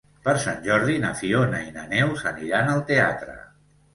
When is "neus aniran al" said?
1.93-2.81